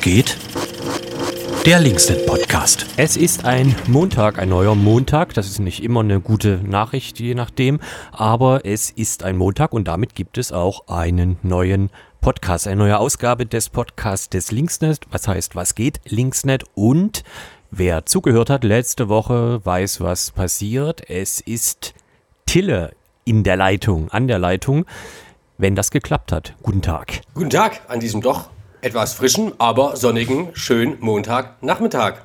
[0.00, 0.36] Geht?
[1.66, 2.86] Der Linksnet Podcast.
[2.96, 5.34] Es ist ein Montag, ein neuer Montag.
[5.34, 7.80] Das ist nicht immer eine gute Nachricht, je nachdem.
[8.12, 11.90] Aber es ist ein Montag und damit gibt es auch einen neuen
[12.20, 15.00] Podcast, eine neue Ausgabe des Podcasts des Linksnet.
[15.10, 16.00] Was heißt, was geht?
[16.04, 17.24] Linksnet und
[17.70, 21.08] wer zugehört hat letzte Woche, weiß, was passiert.
[21.10, 21.94] Es ist
[22.46, 22.92] Tille
[23.24, 24.86] in der Leitung, an der Leitung,
[25.58, 26.54] wenn das geklappt hat.
[26.62, 27.22] Guten Tag.
[27.34, 28.50] Guten Tag an diesem doch
[28.86, 32.22] etwas frischen, aber sonnigen, schönen Montagnachmittag.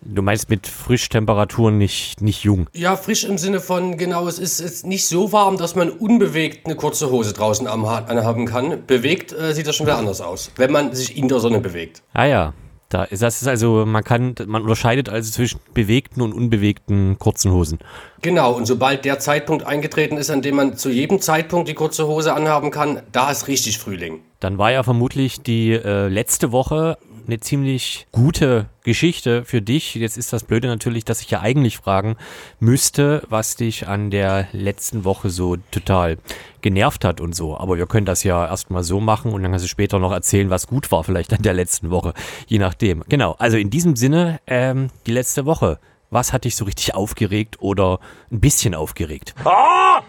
[0.00, 2.68] Du meinst mit Frischtemperaturen nicht, nicht jung?
[2.72, 6.66] Ja, frisch im Sinne von, genau, es ist, ist nicht so warm, dass man unbewegt
[6.66, 8.86] eine kurze Hose draußen anhaben kann.
[8.86, 12.02] Bewegt äh, sieht das schon wieder anders aus, wenn man sich in der Sonne bewegt.
[12.12, 12.52] Ah ja,
[12.94, 17.50] da ist das ist also, man kann, man unterscheidet also zwischen bewegten und unbewegten kurzen
[17.50, 17.80] Hosen.
[18.22, 22.06] Genau, und sobald der Zeitpunkt eingetreten ist, an dem man zu jedem Zeitpunkt die kurze
[22.06, 24.20] Hose anhaben kann, da ist richtig Frühling.
[24.38, 26.96] Dann war ja vermutlich die äh, letzte Woche
[27.26, 29.94] eine ziemlich gute Geschichte für dich.
[29.94, 32.16] Jetzt ist das Blöde natürlich, dass ich ja eigentlich fragen
[32.60, 36.18] müsste, was dich an der letzten Woche so total
[36.60, 37.56] genervt hat und so.
[37.56, 40.50] Aber wir können das ja erstmal so machen und dann kannst du später noch erzählen,
[40.50, 42.14] was gut war vielleicht an der letzten Woche.
[42.46, 43.04] Je nachdem.
[43.08, 43.36] Genau.
[43.38, 45.78] Also in diesem Sinne, ähm, die letzte Woche.
[46.10, 47.98] Was hat dich so richtig aufgeregt oder
[48.30, 49.34] ein bisschen aufgeregt?
[49.44, 50.00] Oh,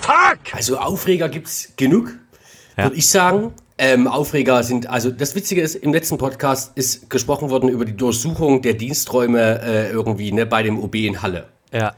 [0.00, 0.38] fuck!
[0.52, 2.14] Also Aufreger gibt's genug,
[2.78, 2.84] ja.
[2.84, 3.52] würde ich sagen.
[3.84, 7.96] Ähm, Aufreger sind, also das Witzige ist, im letzten Podcast ist gesprochen worden über die
[7.96, 11.48] Durchsuchung der Diensträume äh, irgendwie ne, bei dem OB in Halle.
[11.72, 11.96] Ja.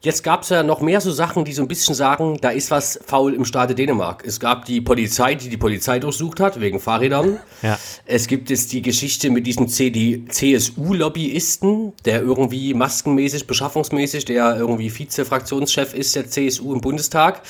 [0.00, 2.70] Jetzt gab es ja noch mehr so Sachen, die so ein bisschen sagen, da ist
[2.70, 4.22] was faul im Staate Dänemark.
[4.24, 7.40] Es gab die Polizei, die die Polizei durchsucht hat, wegen Fahrrädern.
[7.62, 7.76] Ja.
[8.06, 15.94] Es gibt jetzt die Geschichte mit diesem CSU-Lobbyisten, der irgendwie maskenmäßig, beschaffungsmäßig, der irgendwie Vize-Fraktionschef
[15.94, 17.42] ist der CSU im Bundestag,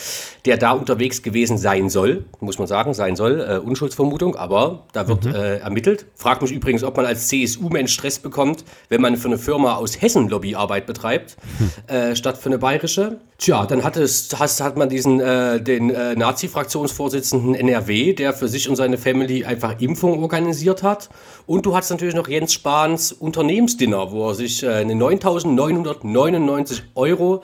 [0.46, 3.46] der da unterwegs gewesen sein soll, muss man sagen, sein soll.
[3.46, 5.34] Äh, Unschuldsvermutung, aber da wird mhm.
[5.34, 6.06] äh, ermittelt.
[6.14, 10.00] Fragt mich übrigens, ob man als CSU-Mensch Stress bekommt, wenn man für eine Firma aus
[10.00, 11.70] Hessen Lobbyarbeit betreibt, hm.
[11.94, 13.18] äh, statt für eine bayerische.
[13.38, 18.68] Tja, dann hat, es, hat man diesen, äh, den äh, Nazi-Fraktionsvorsitzenden NRW, der für sich
[18.68, 21.08] und seine Family einfach Impfung organisiert hat.
[21.46, 27.42] Und du hast natürlich noch Jens Spahns Unternehmensdinner, wo er sich äh, eine 9.999 Euro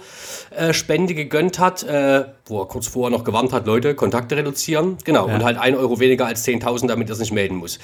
[0.51, 4.99] äh, Spende gegönnt hat, äh, wo er kurz vorher noch gewarnt hat, Leute, Kontakte reduzieren.
[5.05, 5.35] Genau, ja.
[5.35, 7.79] und halt 1 Euro weniger als 10.000, damit er es nicht melden muss.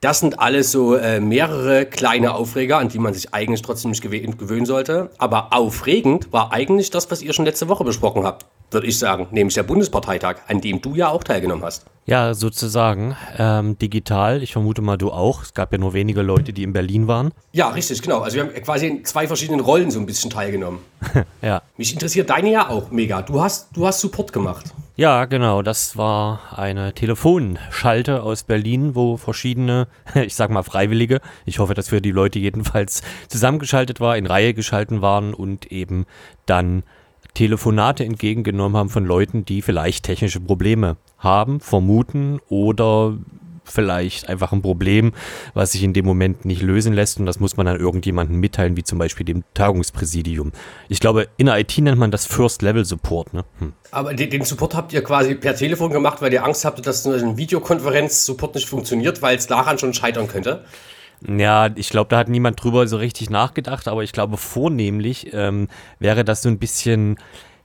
[0.00, 4.02] Das sind alles so äh, mehrere kleine Aufreger, an die man sich eigentlich trotzdem nicht
[4.02, 5.10] gewöhnen sollte.
[5.18, 9.26] Aber aufregend war eigentlich das, was ihr schon letzte Woche besprochen habt, würde ich sagen,
[9.32, 11.84] nämlich der Bundesparteitag, an dem du ja auch teilgenommen hast.
[12.06, 13.16] Ja, sozusagen.
[13.38, 15.42] Ähm, digital, ich vermute mal du auch.
[15.42, 17.32] Es gab ja nur wenige Leute, die in Berlin waren.
[17.50, 18.20] Ja, richtig, genau.
[18.20, 20.78] Also wir haben quasi in zwei verschiedenen Rollen so ein bisschen teilgenommen.
[21.42, 21.60] ja.
[21.76, 23.20] Mich interessiert deine ja auch mega.
[23.22, 24.66] Du hast, du hast Support gemacht.
[24.98, 25.62] Ja, genau.
[25.62, 29.86] Das war eine Telefonschalte aus Berlin, wo verschiedene,
[30.16, 34.54] ich sag mal Freiwillige, ich hoffe, dass für die Leute jedenfalls zusammengeschaltet war, in Reihe
[34.54, 36.04] geschalten waren und eben
[36.46, 36.82] dann
[37.34, 43.16] Telefonate entgegengenommen haben von Leuten, die vielleicht technische Probleme haben, vermuten oder
[43.70, 45.12] vielleicht einfach ein Problem,
[45.54, 48.76] was sich in dem Moment nicht lösen lässt und das muss man dann irgendjemandem mitteilen,
[48.76, 50.52] wie zum Beispiel dem Tagungspräsidium.
[50.88, 53.34] Ich glaube, in der IT nennt man das First Level Support.
[53.34, 53.44] Ne?
[53.58, 53.72] Hm.
[53.90, 57.06] Aber den, den, Support habt ihr quasi per Telefon gemacht, weil ihr Angst habt, dass
[57.06, 60.64] ein Videokonferenz-Support nicht funktioniert, weil es daran schon scheitern könnte?
[61.26, 65.68] Ja, ich glaube, da hat niemand drüber so richtig nachgedacht, aber ich glaube vornehmlich ähm,
[65.98, 67.18] wäre das so ein bisschen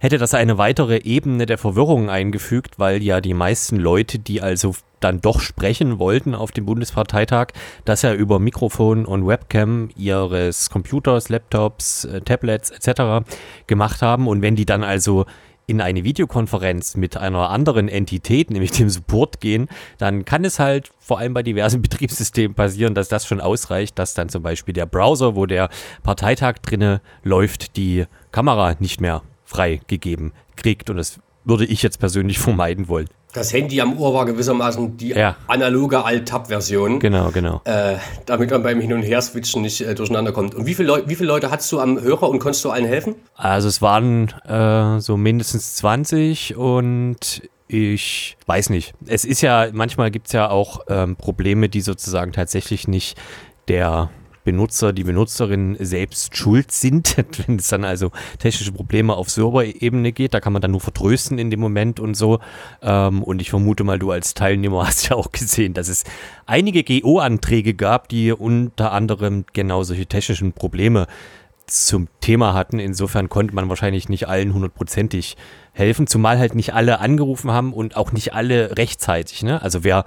[0.04, 4.76] hätte das eine weitere Ebene der Verwirrung eingefügt, weil ja die meisten Leute, die also
[5.00, 7.48] dann doch sprechen wollten auf dem Bundesparteitag,
[7.86, 13.26] das ja über Mikrofon und Webcam ihres Computers, Laptops, äh, Tablets etc.
[13.66, 14.28] gemacht haben.
[14.28, 15.26] Und wenn die dann also
[15.68, 19.70] in eine Videokonferenz mit einer anderen Entität, nämlich dem Support gehen,
[20.00, 24.16] dann kann es halt vor allem bei diversen Betriebssystemen passieren, dass das schon ausreicht, dass
[24.16, 25.70] dann zum Beispiel der Browser, wo der
[26.04, 29.22] Parteitag drinne läuft, die Kamera nicht mehr
[29.54, 30.90] freigegeben kriegt.
[30.90, 33.08] Und das würde ich jetzt persönlich vermeiden wollen.
[33.34, 35.36] Das Handy am Ohr war gewissermaßen die ja.
[35.48, 37.00] analoge Alt-Tab-Version.
[37.00, 37.62] Genau, genau.
[37.66, 37.96] Äh,
[38.28, 40.54] damit man beim Hin- und Her-Switchen nicht äh, durcheinander kommt.
[40.54, 43.16] Und wie viele, wie viele Leute hattest du am Hörer und konntest du allen helfen?
[43.34, 48.94] Also es waren äh, so mindestens 20 und ich weiß nicht.
[49.08, 53.18] Es ist ja, manchmal gibt es ja auch ähm, Probleme, die sozusagen tatsächlich nicht
[53.68, 54.12] der
[54.44, 57.16] Benutzer, die Benutzerin selbst schuld sind,
[57.48, 60.34] wenn es dann also technische Probleme auf Server-Ebene geht.
[60.34, 62.40] Da kann man dann nur vertrösten in dem Moment und so.
[62.82, 66.04] Ähm, und ich vermute mal, du als Teilnehmer hast ja auch gesehen, dass es
[66.46, 71.08] einige GO-Anträge gab, die unter anderem genau solche technischen Probleme
[71.68, 72.80] zum Thema hatten.
[72.80, 75.38] Insofern konnte man wahrscheinlich nicht allen hundertprozentig
[75.72, 79.44] helfen, zumal halt nicht alle angerufen haben und auch nicht alle rechtzeitig.
[79.44, 79.62] Ne?
[79.62, 80.06] Also wer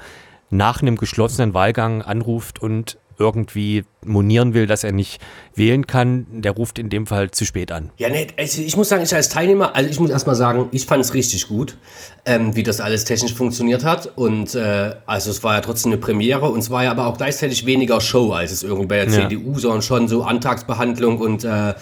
[0.51, 5.21] nach einem geschlossenen Wahlgang anruft und irgendwie monieren will, dass er nicht
[5.55, 7.91] wählen kann, der ruft in dem Fall zu spät an.
[7.97, 10.87] Ja, ne, also ich muss sagen, ich als Teilnehmer, also ich muss erstmal sagen, ich
[10.87, 11.77] fand es richtig gut,
[12.25, 14.13] ähm, wie das alles technisch funktioniert hat.
[14.17, 17.17] Und äh, also es war ja trotzdem eine Premiere und es war ja aber auch
[17.17, 19.29] gleichzeitig weniger Show, als es irgendwie bei der ja.
[19.29, 21.75] CDU, sondern schon so Antragsbehandlung und äh,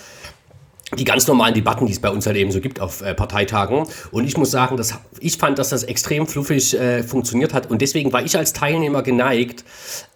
[0.96, 3.86] die ganz normalen Debatten, die es bei uns halt eben so gibt auf äh, Parteitagen.
[4.10, 7.70] Und ich muss sagen, dass, ich fand, dass das extrem fluffig äh, funktioniert hat.
[7.70, 9.64] Und deswegen war ich als Teilnehmer geneigt,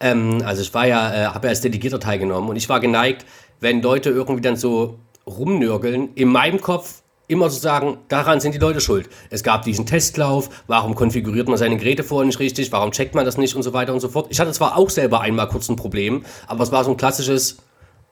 [0.00, 3.24] ähm, also ich war ja, äh, habe ja als Delegierter teilgenommen und ich war geneigt,
[3.60, 8.58] wenn Leute irgendwie dann so rumnörgeln, in meinem Kopf immer zu sagen, daran sind die
[8.58, 9.08] Leute schuld.
[9.28, 13.24] Es gab diesen Testlauf, warum konfiguriert man seine Geräte vorher nicht richtig, warum checkt man
[13.24, 14.28] das nicht und so weiter und so fort.
[14.30, 17.58] Ich hatte zwar auch selber einmal kurz ein Problem, aber es war so ein klassisches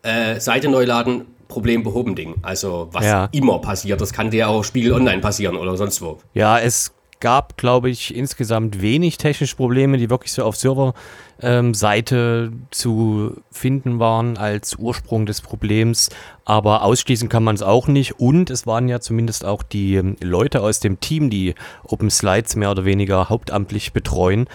[0.03, 2.35] äh, Seite neu laden, Problem behoben Ding.
[2.43, 3.29] Also was ja.
[3.33, 6.19] immer passiert, das kann dir auch Spiegel Online passieren oder sonst wo.
[6.35, 12.67] Ja, es gab, glaube ich, insgesamt wenig technische Probleme, die wirklich so auf Serverseite ähm,
[12.71, 16.11] zu finden waren als Ursprung des Problems.
[16.45, 18.21] Aber ausschließen kann man es auch nicht.
[18.21, 21.55] Und es waren ja zumindest auch die ähm, Leute aus dem Team, die
[21.85, 24.47] Open Slides mehr oder weniger hauptamtlich betreuen,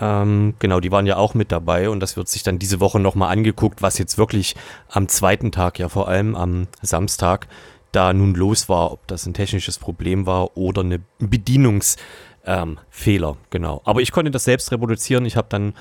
[0.00, 2.98] ähm, genau, die waren ja auch mit dabei und das wird sich dann diese Woche
[2.98, 4.56] nochmal angeguckt, was jetzt wirklich
[4.88, 7.48] am zweiten Tag, ja vor allem am Samstag,
[7.92, 11.98] da nun los war, ob das ein technisches Problem war oder eine Bedienungsfehler,
[12.46, 13.82] ähm, genau.
[13.84, 15.26] Aber ich konnte das selbst reproduzieren.
[15.26, 15.74] Ich habe dann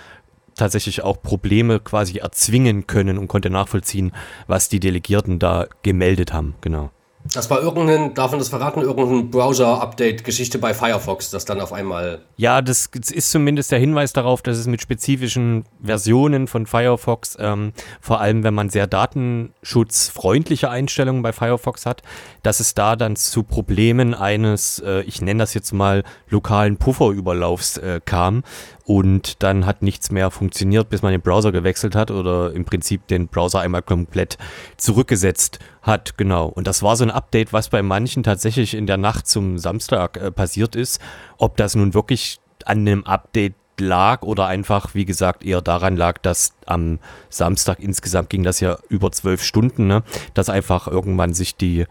[0.56, 4.12] tatsächlich auch Probleme quasi erzwingen können und konnte nachvollziehen,
[4.48, 6.92] was die Delegierten da gemeldet haben, genau.
[7.34, 12.22] Das war irgendein, darf man das verraten, irgendein Browser-Update-Geschichte bei Firefox, das dann auf einmal.
[12.38, 17.74] Ja, das ist zumindest der Hinweis darauf, dass es mit spezifischen Versionen von Firefox, ähm,
[18.02, 22.02] vor allem wenn man sehr datenschutzfreundliche Einstellungen bei Firefox hat,
[22.42, 27.78] dass es da dann zu Problemen eines, äh, ich nenne das jetzt mal, lokalen Pufferüberlaufs
[27.78, 28.44] äh, kam.
[28.86, 33.06] Und dann hat nichts mehr funktioniert, bis man den Browser gewechselt hat oder im Prinzip
[33.06, 34.40] den Browser einmal komplett
[34.78, 36.18] zurückgesetzt hat.
[36.18, 36.48] Genau.
[36.48, 40.16] Und das war so ein Update, was bei manchen tatsächlich in der Nacht zum Samstag
[40.16, 41.01] äh, passiert ist.
[41.38, 46.18] Ob das nun wirklich an einem Update lag oder einfach, wie gesagt, eher daran lag,
[46.19, 47.00] dass am
[47.30, 50.04] Samstag insgesamt ging das ja über zwölf Stunden, ne?
[50.33, 51.86] dass einfach irgendwann sich die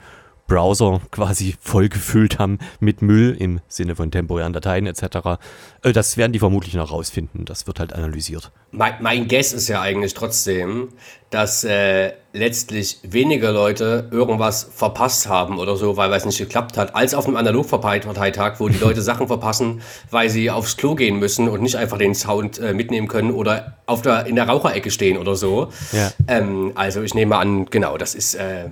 [0.49, 5.39] Browser quasi vollgefüllt haben mit Müll im Sinne von temporären Dateien etc.
[5.83, 7.45] Äh, das werden die vermutlich noch rausfinden.
[7.45, 8.51] Das wird halt analysiert.
[8.73, 10.89] Mein, mein Guess ist ja eigentlich trotzdem,
[11.31, 16.95] dass äh, letztlich weniger Leute irgendwas verpasst haben oder so, weil es nicht geklappt hat,
[16.95, 21.49] als auf einem Analogparteitag, wo die Leute Sachen verpassen, weil sie aufs Klo gehen müssen
[21.49, 25.19] und nicht einfach den Sound äh, mitnehmen können oder auf der, in der Raucherecke stehen
[25.19, 25.69] oder so.
[25.93, 26.11] Ja.
[26.27, 28.71] Ähm, also ich nehme an, genau, das ist äh,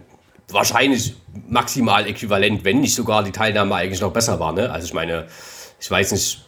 [0.50, 1.14] wahrscheinlich
[1.48, 4.52] maximal äquivalent, wenn nicht sogar die Teilnahme eigentlich noch besser war.
[4.52, 4.70] Ne?
[4.70, 5.26] Also ich meine,
[5.80, 6.44] ich weiß nicht,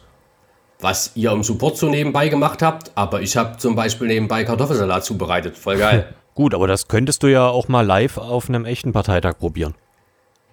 [0.79, 5.03] was ihr im Support so nebenbei gemacht habt, aber ich habe zum Beispiel nebenbei Kartoffelsalat
[5.03, 5.57] zubereitet.
[5.57, 6.13] Voll geil.
[6.35, 9.75] Gut, aber das könntest du ja auch mal live auf einem echten Parteitag probieren.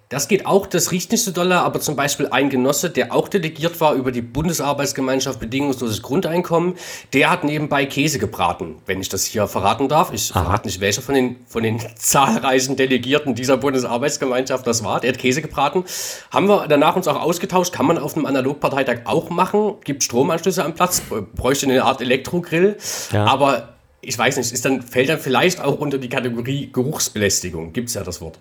[0.09, 3.27] Das geht auch, das riecht nicht so doll, aber zum Beispiel ein Genosse, der auch
[3.27, 6.75] delegiert war über die Bundesarbeitsgemeinschaft Bedingungsloses Grundeinkommen,
[7.13, 10.13] der hat nebenbei Käse gebraten, wenn ich das hier verraten darf.
[10.13, 10.45] Ich Aha.
[10.45, 15.01] verrate nicht, welcher von den, von den zahlreichen Delegierten dieser Bundesarbeitsgemeinschaft das war.
[15.01, 15.83] Der hat Käse gebraten.
[16.31, 19.75] Haben wir danach uns auch ausgetauscht, kann man auf einem Analogparteitag auch machen.
[19.83, 21.03] Gibt Stromanschlüsse am Platz,
[21.35, 22.77] bräuchte eine Art Elektrogrill.
[23.11, 23.25] Ja.
[23.25, 27.73] Aber ich weiß nicht, ist dann, fällt dann vielleicht auch unter die Kategorie Geruchsbelästigung.
[27.73, 28.39] Gibt es ja das Wort.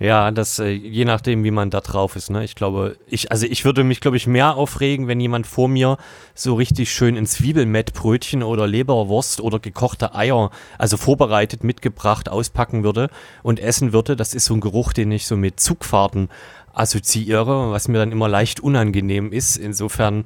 [0.00, 2.30] Ja, das äh, je nachdem, wie man da drauf ist.
[2.30, 2.42] Ne?
[2.42, 5.98] Ich glaube, ich also ich würde mich glaube ich mehr aufregen, wenn jemand vor mir
[6.34, 13.10] so richtig schön ein Zwiebelmettbrötchen oder Leberwurst oder gekochte Eier, also vorbereitet, mitgebracht, auspacken würde
[13.42, 14.16] und essen würde.
[14.16, 16.30] Das ist so ein Geruch, den ich so mit Zugfahrten
[16.72, 19.58] assoziiere, was mir dann immer leicht unangenehm ist.
[19.58, 20.24] Insofern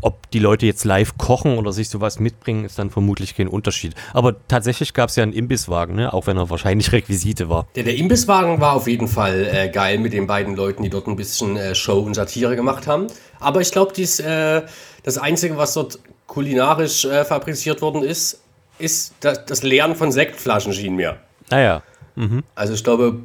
[0.00, 3.94] ob die Leute jetzt live kochen oder sich sowas mitbringen, ist dann vermutlich kein Unterschied.
[4.12, 6.12] Aber tatsächlich gab es ja einen Imbisswagen, ne?
[6.12, 7.66] auch wenn er wahrscheinlich Requisite war.
[7.74, 11.06] Der, der Imbisswagen war auf jeden Fall äh, geil mit den beiden Leuten, die dort
[11.06, 13.06] ein bisschen äh, Show und Satire gemacht haben.
[13.38, 14.62] Aber ich glaube, äh,
[15.02, 18.40] das Einzige, was dort kulinarisch äh, fabriziert worden ist,
[18.78, 21.18] ist das, das Leeren von Sektflaschen, schien mir.
[21.50, 21.82] Naja.
[22.16, 22.44] Ah mhm.
[22.54, 23.20] Also ich glaube,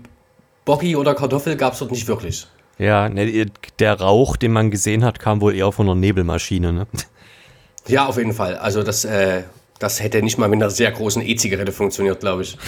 [0.66, 2.48] Bocki oder Kartoffel gab es dort nicht wirklich.
[2.78, 3.46] Ja, ne,
[3.80, 6.74] der Rauch, den man gesehen hat, kam wohl eher von einer Nebelmaschine.
[6.74, 6.88] Ne?
[7.88, 8.58] Ja, auf jeden Fall.
[8.58, 9.44] Also das, äh,
[9.80, 12.58] das hätte nicht mal mit einer sehr großen E-Zigarette funktioniert, glaube ich.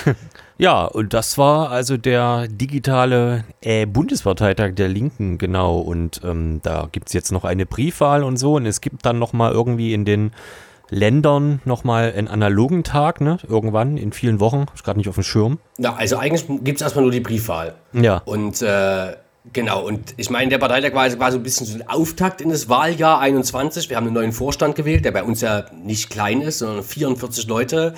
[0.60, 5.78] Ja, und das war also der digitale äh, Bundesparteitag der Linken, genau.
[5.78, 8.56] Und ähm, da gibt es jetzt noch eine Briefwahl und so.
[8.56, 10.32] Und es gibt dann nochmal irgendwie in den
[10.90, 13.38] Ländern nochmal einen analogen Tag, ne?
[13.48, 14.66] Irgendwann in vielen Wochen.
[14.74, 15.60] Ist gerade nicht auf dem Schirm.
[15.78, 17.76] Ja, also eigentlich gibt es erstmal nur die Briefwahl.
[17.94, 18.24] Ja.
[18.26, 19.14] Und äh,
[19.54, 22.50] Genau, und ich meine, der Parteitag war, war so ein bisschen so ein Auftakt in
[22.50, 23.90] das Wahljahr 21.
[23.90, 27.48] Wir haben einen neuen Vorstand gewählt, der bei uns ja nicht klein ist, sondern 44
[27.48, 27.94] Leute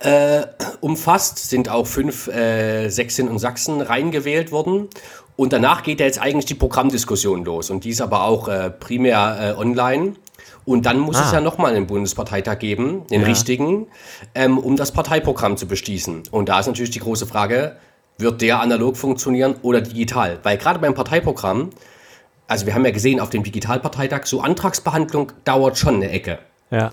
[0.00, 0.42] äh,
[0.80, 1.50] umfasst.
[1.50, 4.88] Sind auch fünf äh, Sächsinnen und Sachsen reingewählt worden.
[5.36, 7.70] Und danach geht ja jetzt eigentlich die Programmdiskussion los.
[7.70, 10.14] Und die ist aber auch äh, primär äh, online.
[10.64, 11.24] Und dann muss ah.
[11.26, 13.26] es ja nochmal einen Bundesparteitag geben, den ja.
[13.26, 13.86] richtigen,
[14.34, 16.24] ähm, um das Parteiprogramm zu beschließen.
[16.30, 17.76] Und da ist natürlich die große Frage,
[18.18, 20.38] wird der analog funktionieren oder digital?
[20.42, 21.70] Weil gerade beim Parteiprogramm,
[22.46, 26.38] also wir haben ja gesehen auf dem Digitalparteitag, so Antragsbehandlung dauert schon eine Ecke.
[26.70, 26.90] Ja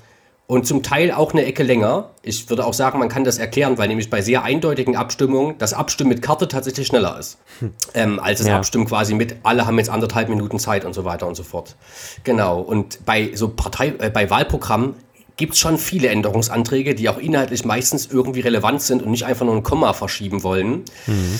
[0.47, 2.11] und zum Teil auch eine Ecke länger.
[2.21, 5.73] Ich würde auch sagen, man kann das erklären, weil nämlich bei sehr eindeutigen Abstimmungen das
[5.73, 7.73] Abstimmen mit Karte tatsächlich schneller ist, hm.
[7.93, 8.57] ähm, als das ja.
[8.57, 11.75] Abstimmen quasi mit, alle haben jetzt anderthalb Minuten Zeit und so weiter und so fort.
[12.23, 14.93] Genau, und bei so Partei, äh, bei Wahlprogrammen
[15.37, 19.45] gibt es schon viele Änderungsanträge, die auch inhaltlich meistens irgendwie relevant sind und nicht einfach
[19.45, 20.85] nur ein Komma verschieben wollen.
[21.07, 21.39] Mhm.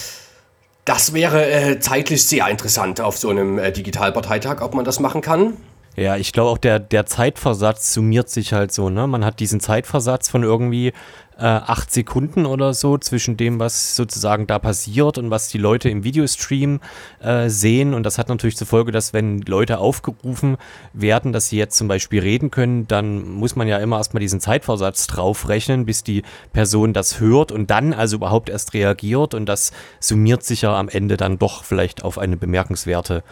[0.83, 5.21] Das wäre äh, zeitlich sehr interessant auf so einem äh, Digitalparteitag, ob man das machen
[5.21, 5.57] kann.
[5.95, 9.07] Ja, ich glaube auch der, der Zeitversatz summiert sich halt so, ne?
[9.07, 10.91] Man hat diesen Zeitversatz von irgendwie
[11.37, 15.89] äh, acht Sekunden oder so zwischen dem, was sozusagen da passiert und was die Leute
[15.89, 16.81] im Videostream
[17.21, 17.93] äh, sehen.
[17.93, 20.57] Und das hat natürlich zur Folge, dass wenn Leute aufgerufen
[20.93, 24.41] werden, dass sie jetzt zum Beispiel reden können, dann muss man ja immer erstmal diesen
[24.41, 29.33] Zeitversatz draufrechnen, bis die Person das hört und dann also überhaupt erst reagiert.
[29.33, 29.71] Und das
[30.01, 33.23] summiert sich ja am Ende dann doch vielleicht auf eine bemerkenswerte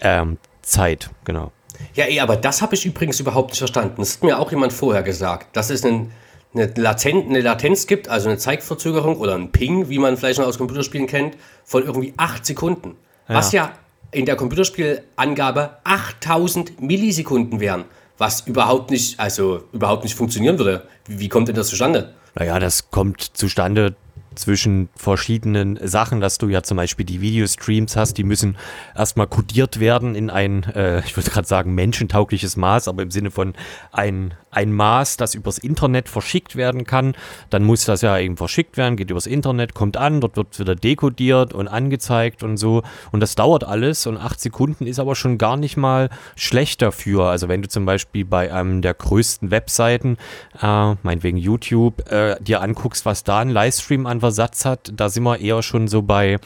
[0.00, 1.52] ähm, Zeit, genau.
[1.94, 3.96] Ja, ey, aber das habe ich übrigens überhaupt nicht verstanden.
[3.98, 6.12] Das hat mir auch jemand vorher gesagt, dass es ein,
[6.54, 10.46] eine, Latent, eine Latenz gibt, also eine Zeitverzögerung oder ein Ping, wie man vielleicht noch
[10.46, 12.96] aus Computerspielen kennt, von irgendwie 8 Sekunden.
[13.28, 13.34] Ja.
[13.34, 13.72] Was ja
[14.10, 17.84] in der Computerspielangabe 8000 Millisekunden wären.
[18.18, 20.86] Was überhaupt nicht, also überhaupt nicht funktionieren würde.
[21.06, 22.14] Wie, wie kommt denn das zustande?
[22.34, 23.94] Naja, das kommt zustande
[24.36, 28.56] zwischen verschiedenen Sachen, dass du ja zum Beispiel die Videostreams hast, die müssen
[28.94, 33.30] erstmal kodiert werden in ein, äh, ich würde gerade sagen, menschentaugliches Maß, aber im Sinne
[33.30, 33.54] von
[33.92, 37.14] ein, ein Maß, das übers Internet verschickt werden kann.
[37.50, 40.74] Dann muss das ja eben verschickt werden, geht übers Internet, kommt an, dort wird wieder
[40.74, 42.82] dekodiert und angezeigt und so.
[43.12, 47.24] Und das dauert alles und acht Sekunden ist aber schon gar nicht mal schlecht dafür.
[47.24, 50.16] Also wenn du zum Beispiel bei einem der größten Webseiten,
[50.60, 55.24] äh, meinetwegen YouTube, äh, dir anguckst, was da ein Livestream an Versatz hat, da sind
[55.24, 56.38] wir eher schon so bei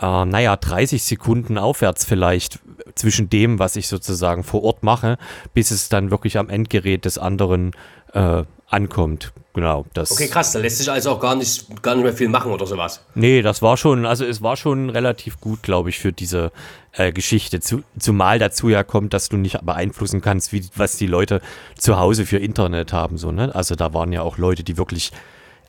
[0.00, 2.58] äh, naja, 30 Sekunden aufwärts vielleicht
[2.94, 5.18] zwischen dem, was ich sozusagen vor Ort mache,
[5.54, 7.72] bis es dann wirklich am Endgerät des anderen
[8.12, 9.32] äh, ankommt.
[9.54, 9.86] Genau.
[9.94, 12.52] Das okay, krass, da lässt sich also auch gar nicht, gar nicht mehr viel machen
[12.52, 13.00] oder sowas.
[13.14, 16.52] Nee, das war schon, also es war schon relativ gut, glaube ich, für diese
[16.92, 17.60] äh, Geschichte.
[17.60, 21.40] Zu, zumal dazu ja kommt, dass du nicht beeinflussen kannst, wie, was die Leute
[21.78, 23.16] zu Hause für Internet haben.
[23.16, 23.54] So, ne?
[23.54, 25.10] Also da waren ja auch Leute, die wirklich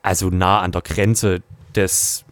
[0.01, 1.41] also nah an der Grenze
[1.73, 2.25] des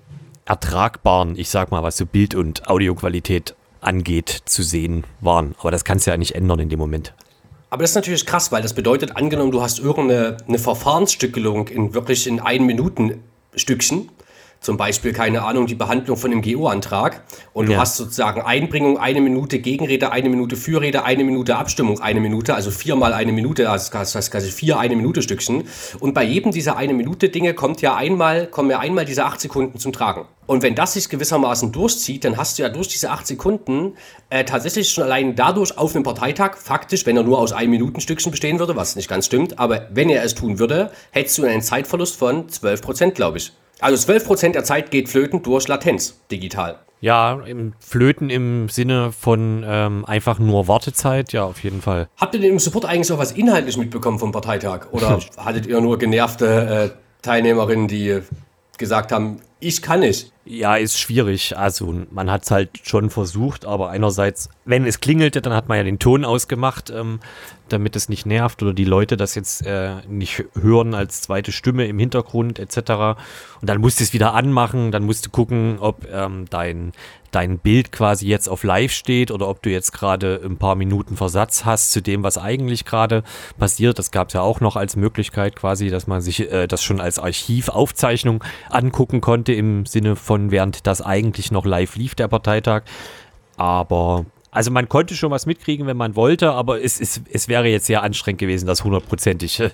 [0.46, 5.56] ertragbaren, ich sag mal, was so Bild- und Audioqualität angeht, zu sehen waren.
[5.60, 7.14] Aber das kannst du ja nicht ändern in dem Moment.
[7.70, 11.94] Aber das ist natürlich krass, weil das bedeutet, angenommen, du hast irgendeine eine Verfahrensstückelung in
[11.94, 13.24] wirklich in ein Minuten
[13.56, 14.10] Stückchen,
[14.60, 17.76] zum Beispiel, keine Ahnung, die Behandlung von einem GO-Antrag und ja.
[17.76, 22.56] du hast sozusagen Einbringung eine Minute Gegenrede, eine Minute Fürrede, eine Minute Abstimmung, eine Minute,
[22.56, 25.66] also viermal eine Minute, also das heißt quasi vier eine Minute Stückchen.
[26.00, 29.40] Und bei jedem dieser eine Minute Dinge kommt ja einmal, kommen ja einmal diese acht
[29.40, 30.26] Sekunden zum Tragen.
[30.48, 33.96] Und wenn das sich gewissermaßen durchzieht, dann hast du ja durch diese acht Sekunden
[34.30, 38.32] äh, tatsächlich schon allein dadurch auf einem Parteitag, faktisch, wenn er nur aus ein Minutenstückchen
[38.32, 41.62] bestehen würde, was nicht ganz stimmt, aber wenn er es tun würde, hättest du einen
[41.62, 43.54] Zeitverlust von 12 Prozent, glaube ich.
[43.80, 46.80] Also 12% der Zeit geht flöten durch Latenz digital.
[47.02, 52.08] Ja, im Flöten im Sinne von ähm, einfach nur Wartezeit, ja, auf jeden Fall.
[52.18, 54.88] Habt ihr denn im Support eigentlich auch was inhaltlich mitbekommen vom Parteitag?
[54.92, 58.22] Oder hattet ihr nur genervte äh, Teilnehmerinnen, die
[58.78, 60.32] gesagt haben, ich kann nicht?
[60.48, 61.58] Ja, ist schwierig.
[61.58, 65.78] Also man hat es halt schon versucht, aber einerseits, wenn es klingelte, dann hat man
[65.78, 67.20] ja den Ton ausgemacht, ähm,
[67.68, 71.88] damit es nicht nervt oder die Leute das jetzt äh, nicht hören als zweite Stimme
[71.88, 73.18] im Hintergrund etc.
[73.60, 76.92] Und dann musst du es wieder anmachen, dann musst du gucken, ob ähm, dein,
[77.32, 81.18] dein Bild quasi jetzt auf Live steht oder ob du jetzt gerade ein paar Minuten
[81.18, 83.24] Versatz hast zu dem, was eigentlich gerade
[83.58, 83.98] passiert.
[83.98, 87.02] Das gab es ja auch noch als Möglichkeit quasi, dass man sich äh, das schon
[87.02, 92.84] als Archivaufzeichnung angucken konnte im Sinne von, während das eigentlich noch live lief, der Parteitag.
[93.58, 94.26] Aber
[94.56, 97.88] also man konnte schon was mitkriegen, wenn man wollte, aber es, es, es wäre jetzt
[97.88, 99.72] sehr anstrengend gewesen, das hundertprozentig äh,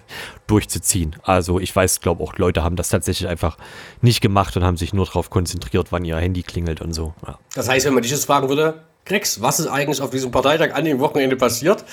[0.47, 1.15] durchzuziehen.
[1.21, 3.59] Also ich weiß, glaube auch Leute haben das tatsächlich einfach
[4.01, 7.13] nicht gemacht und haben sich nur darauf konzentriert, wann ihr Handy klingelt und so.
[7.27, 7.37] Ja.
[7.53, 10.73] Das heißt, wenn man dich jetzt fragen würde, Grex, was ist eigentlich auf diesem Parteitag
[10.73, 11.85] an dem Wochenende passiert?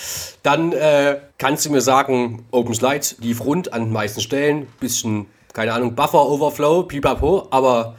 [0.42, 5.26] Dann äh, kannst du mir sagen, Open Slides lief rund an den meisten Stellen, bisschen,
[5.52, 7.96] keine Ahnung, Buffer, Overflow, pipapo, aber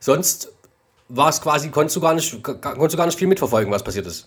[0.00, 0.52] sonst
[1.08, 4.06] war es quasi, konntest du, gar nicht, konntest du gar nicht viel mitverfolgen, was passiert
[4.06, 4.26] ist.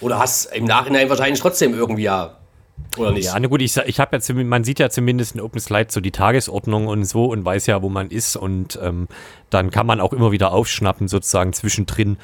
[0.00, 2.36] Oder hast im Nachhinein wahrscheinlich trotzdem irgendwie ja
[2.96, 3.26] oder nicht?
[3.26, 6.00] Ja, na gut, ich, ich habe ja man sieht ja zumindest in Open Slide so
[6.00, 9.08] die Tagesordnung und so und weiß ja, wo man ist und ähm,
[9.50, 12.18] dann kann man auch immer wieder aufschnappen, sozusagen zwischendrin,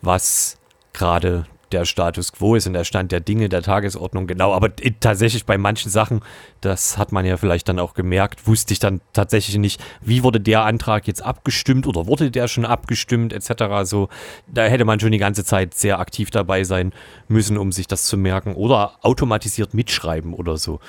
[0.00, 0.58] was
[0.92, 4.52] gerade der Status quo ist und der Stand der Dinge der Tagesordnung genau.
[4.52, 4.70] Aber
[5.00, 6.20] tatsächlich bei manchen Sachen,
[6.60, 10.40] das hat man ja vielleicht dann auch gemerkt, wusste ich dann tatsächlich nicht, wie wurde
[10.40, 13.64] der Antrag jetzt abgestimmt oder wurde der schon abgestimmt etc.
[13.84, 14.08] So,
[14.46, 16.92] da hätte man schon die ganze Zeit sehr aktiv dabei sein
[17.28, 20.80] müssen, um sich das zu merken oder automatisiert mitschreiben oder so.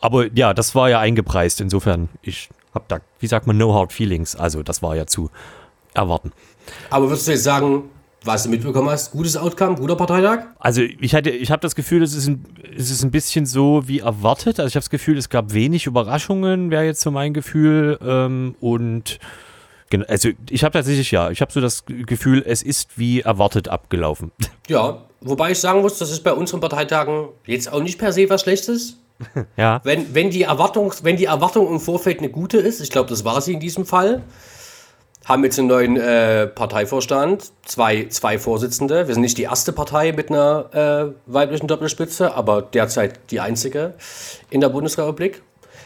[0.00, 1.60] Aber ja, das war ja eingepreist.
[1.60, 4.34] Insofern, ich habe da, wie sagt man, no hard feelings.
[4.34, 5.30] Also das war ja zu
[5.94, 6.32] erwarten.
[6.90, 7.84] Aber würdest du jetzt sagen,
[8.24, 10.46] was du mitbekommen hast, gutes Outcome, guter Parteitag?
[10.58, 12.44] Also ich hatte, ich habe das Gefühl, es ist, ein,
[12.76, 14.60] es ist ein bisschen so wie erwartet.
[14.60, 17.98] Also ich habe das Gefühl, es gab wenig Überraschungen, wäre jetzt so mein Gefühl.
[18.02, 19.18] Ähm, und
[20.08, 24.32] also ich habe tatsächlich ja, ich habe so das Gefühl, es ist wie erwartet abgelaufen.
[24.68, 28.30] Ja, wobei ich sagen muss, das ist bei unseren Parteitagen jetzt auch nicht per se
[28.30, 28.96] was Schlechtes.
[29.56, 29.80] ja.
[29.82, 33.24] Wenn, wenn, die Erwartung, wenn die Erwartung im Vorfeld eine gute ist, ich glaube, das
[33.24, 34.22] war sie in diesem Fall,
[35.24, 39.06] haben jetzt einen neuen äh, Parteivorstand, zwei, zwei Vorsitzende.
[39.06, 43.94] Wir sind nicht die erste Partei mit einer äh, weiblichen Doppelspitze, aber derzeit die einzige
[44.50, 45.42] in der Bundesrepublik.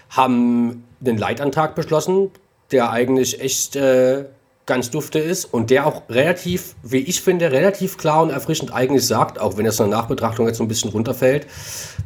[0.09, 2.31] Haben einen Leitantrag beschlossen,
[2.71, 4.25] der eigentlich echt äh,
[4.67, 9.07] ganz dufte ist und der auch relativ, wie ich finde, relativ klar und erfrischend eigentlich
[9.07, 11.47] sagt, auch wenn es in der Nachbetrachtung jetzt so ein bisschen runterfällt,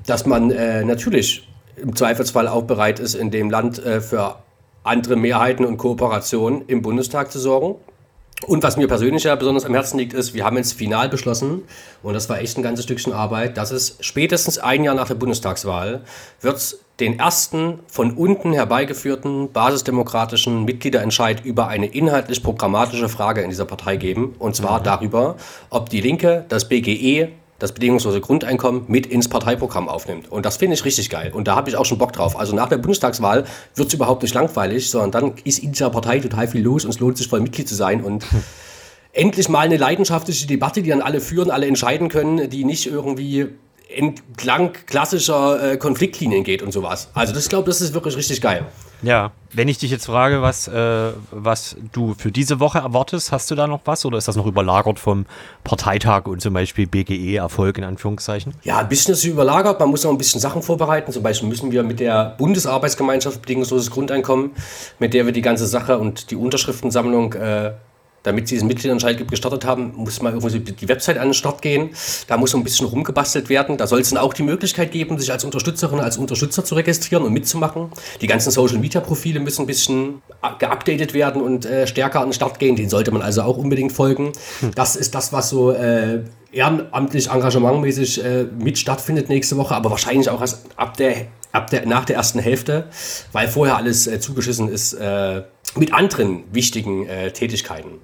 [0.06, 4.36] dass man äh, natürlich im Zweifelsfall auch bereit ist, in dem Land äh, für
[4.82, 7.76] andere Mehrheiten und Kooperationen im Bundestag zu sorgen.
[8.46, 11.62] Und was mir persönlich ja besonders am Herzen liegt, ist, wir haben jetzt final beschlossen,
[12.02, 15.14] und das war echt ein ganzes Stückchen Arbeit, dass es spätestens ein Jahr nach der
[15.14, 16.02] Bundestagswahl
[16.40, 23.64] wird den ersten von unten herbeigeführten basisdemokratischen Mitgliederentscheid über eine inhaltlich programmatische Frage in dieser
[23.64, 24.34] Partei geben.
[24.38, 24.84] Und zwar mhm.
[24.84, 25.36] darüber,
[25.70, 27.28] ob die Linke das BGE
[27.60, 30.32] das bedingungslose Grundeinkommen mit ins Parteiprogramm aufnimmt.
[30.32, 31.30] Und das finde ich richtig geil.
[31.32, 32.36] Und da habe ich auch schon Bock drauf.
[32.36, 33.44] Also nach der Bundestagswahl
[33.76, 36.90] wird es überhaupt nicht langweilig, sondern dann ist in dieser Partei total viel los und
[36.90, 38.02] es lohnt sich voll Mitglied zu sein.
[38.02, 38.26] Und
[39.12, 43.48] endlich mal eine leidenschaftliche Debatte, die dann alle führen, alle entscheiden können, die nicht irgendwie
[43.94, 47.10] entlang klassischer äh, Konfliktlinien geht und sowas.
[47.14, 48.66] Also das glaube, das ist wirklich richtig geil.
[49.02, 53.50] Ja, wenn ich dich jetzt frage, was, äh, was du für diese Woche erwartest, hast
[53.50, 55.26] du da noch was oder ist das noch überlagert vom
[55.64, 58.54] Parteitag und zum Beispiel BGE-Erfolg in Anführungszeichen?
[58.62, 59.80] Ja, ein bisschen ist es überlagert.
[59.80, 61.12] Man muss noch ein bisschen Sachen vorbereiten.
[61.12, 64.52] Zum Beispiel müssen wir mit der Bundesarbeitsgemeinschaft bedingungsloses Grundeinkommen,
[64.98, 67.72] mit der wir die ganze Sache und die Unterschriftensammlung äh,
[68.22, 71.90] damit sie diesen Mitgliederentscheid gestartet haben, muss mal irgendwie die Website an den Start gehen.
[72.26, 73.76] Da muss so ein bisschen rumgebastelt werden.
[73.76, 77.24] Da soll es dann auch die Möglichkeit geben, sich als Unterstützerin, als Unterstützer zu registrieren
[77.24, 77.90] und mitzumachen.
[78.20, 80.22] Die ganzen Social-Media-Profile müssen ein bisschen
[80.58, 82.76] geupdatet werden und äh, stärker an den Start gehen.
[82.76, 84.32] Den sollte man also auch unbedingt folgen.
[84.60, 84.72] Hm.
[84.74, 90.28] Das ist das, was so äh, ehrenamtlich, engagementmäßig äh, mit stattfindet nächste Woche, aber wahrscheinlich
[90.30, 92.88] auch erst ab der, ab der, nach der ersten Hälfte,
[93.32, 95.42] weil vorher alles äh, zugeschissen ist äh,
[95.76, 98.00] mit anderen wichtigen äh, Tätigkeiten.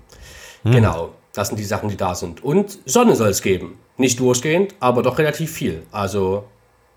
[0.67, 0.73] Hm.
[0.73, 2.43] Genau, das sind die Sachen, die da sind.
[2.43, 3.79] Und Sonne soll es geben.
[3.97, 5.83] Nicht durchgehend, aber doch relativ viel.
[5.93, 6.45] Also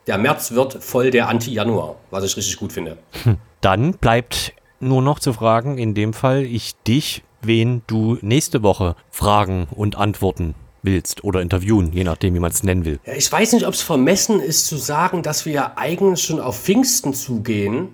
[0.07, 2.97] der März wird voll der Anti-Januar, was ich richtig gut finde.
[3.23, 3.37] Hm.
[3.61, 8.95] Dann bleibt nur noch zu fragen, in dem Fall ich dich, wen du nächste Woche
[9.11, 12.99] fragen und antworten willst oder interviewen, je nachdem, wie man es nennen will.
[13.05, 16.39] Ja, ich weiß nicht, ob es vermessen ist zu sagen, dass wir ja eigentlich schon
[16.39, 17.89] auf Pfingsten zugehen,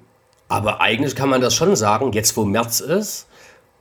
[0.47, 3.27] aber eigentlich kann man das schon sagen, jetzt wo März ist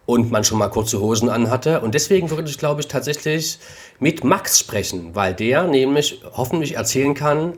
[0.07, 1.81] und man schon mal kurze Hosen anhatte.
[1.81, 3.59] Und deswegen würde ich, glaube ich, tatsächlich
[3.99, 7.55] mit Max sprechen, weil der nämlich hoffentlich erzählen kann,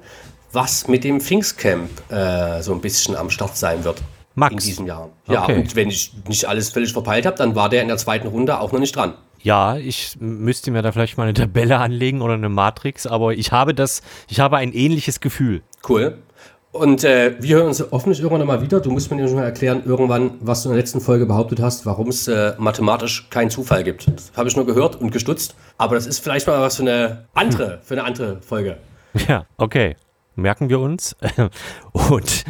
[0.52, 4.02] was mit dem Pfingstcamp äh, so ein bisschen am Start sein wird.
[4.35, 4.52] Max.
[4.52, 5.11] In diesem Jahr.
[5.28, 5.56] Ja, okay.
[5.56, 8.61] und wenn ich nicht alles völlig verpeilt habe, dann war der in der zweiten Runde
[8.61, 9.14] auch noch nicht dran.
[9.42, 13.52] Ja, ich müsste mir da vielleicht mal eine Tabelle anlegen oder eine Matrix, aber ich
[13.52, 15.62] habe das, ich habe ein ähnliches Gefühl.
[15.88, 16.18] Cool.
[16.72, 18.81] Und äh, wir hören uns hoffentlich irgendwann nochmal wieder.
[18.81, 21.87] Du musst mir nämlich mal erklären, irgendwann, was du in der letzten Folge behauptet hast,
[21.87, 24.07] warum es äh, mathematisch keinen Zufall gibt.
[24.09, 25.55] Das habe ich nur gehört und gestutzt.
[25.79, 28.76] Aber das ist vielleicht mal was für eine andere, für eine andere Folge.
[29.29, 29.96] Ja, okay.
[30.35, 31.16] Merken wir uns.
[31.92, 32.44] und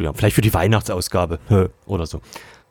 [0.00, 1.38] ja, vielleicht für die Weihnachtsausgabe
[1.86, 2.20] oder so.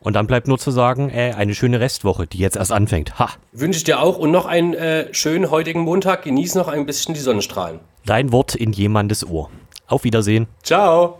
[0.00, 3.18] Und dann bleibt nur zu sagen, äh, eine schöne Restwoche, die jetzt erst anfängt.
[3.18, 3.30] Ha.
[3.52, 6.22] Wünsche ich dir auch und noch einen äh, schönen heutigen Montag.
[6.22, 7.80] Genieß noch ein bisschen die Sonnenstrahlen.
[8.06, 9.50] Dein Wort in jemandes Ohr.
[9.88, 10.46] Auf Wiedersehen.
[10.62, 11.18] Ciao.